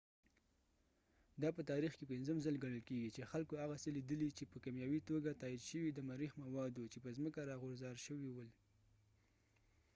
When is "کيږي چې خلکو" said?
2.89-3.53